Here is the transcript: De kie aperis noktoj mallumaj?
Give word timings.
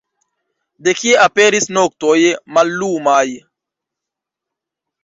De 0.87 0.93
kie 1.01 1.19
aperis 1.25 1.69
noktoj 1.77 2.17
mallumaj? 2.57 3.27